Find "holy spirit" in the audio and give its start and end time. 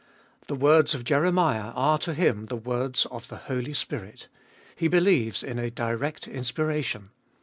3.37-4.29